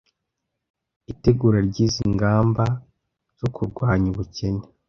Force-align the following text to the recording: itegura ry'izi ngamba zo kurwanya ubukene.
itegura 1.11 1.59
ry'izi 1.67 2.03
ngamba 2.13 2.63
zo 3.39 3.47
kurwanya 3.55 4.07
ubukene. 4.13 4.63